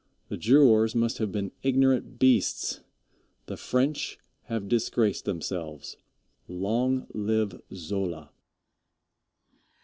The 0.29 0.37
jurors 0.37 0.95
must 0.95 1.19
have 1.19 1.31
been 1.31 1.51
ignorant 1.61 2.17
beasts. 2.17 2.81
The 3.45 3.55
French 3.55 4.17
have 4.45 4.67
disgraced 4.67 5.25
themselves. 5.25 5.95
Long 6.47 7.05
live 7.13 7.61
Zola. 7.71 8.31